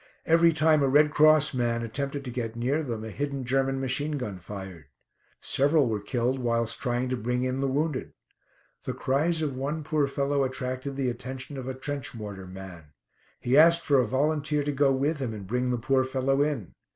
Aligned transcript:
Every 0.25 0.51
time 0.51 0.81
a 0.81 0.87
Red 0.87 1.11
Cross 1.11 1.53
man 1.53 1.83
attempted 1.83 2.25
to 2.25 2.31
get 2.31 2.55
near 2.55 2.81
them, 2.81 3.03
a 3.03 3.11
hidden 3.11 3.45
German 3.45 3.79
machine 3.79 4.17
gun 4.17 4.39
fired. 4.39 4.85
Several 5.41 5.87
were 5.87 5.99
killed 5.99 6.39
whilst 6.39 6.81
trying 6.81 7.07
to 7.09 7.15
bring 7.15 7.43
in 7.43 7.59
the 7.61 7.67
wounded. 7.67 8.13
The 8.83 8.95
cries 8.95 9.43
of 9.43 9.55
one 9.55 9.83
poor 9.83 10.07
fellow 10.07 10.43
attracted 10.43 10.95
the 10.95 11.11
attention 11.11 11.55
of 11.55 11.67
a 11.67 11.75
trench 11.75 12.15
mortar 12.15 12.47
man. 12.47 12.85
He 13.39 13.55
asked 13.55 13.83
for 13.85 13.99
a 13.99 14.07
volunteer 14.07 14.63
to 14.63 14.71
go 14.71 14.91
with 14.91 15.19
him, 15.19 15.35
and 15.35 15.45
bring 15.45 15.69
the 15.69 15.77
poor 15.77 16.03
fellow 16.03 16.41
in. 16.41 16.73